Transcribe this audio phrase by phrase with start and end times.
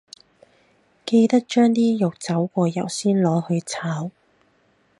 [1.05, 4.09] 记得将啲肉走过油先攞去炒